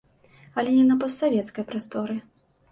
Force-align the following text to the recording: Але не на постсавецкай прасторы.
Але 0.61 0.71
не 0.77 0.85
на 0.87 0.97
постсавецкай 1.05 1.69
прасторы. 1.71 2.21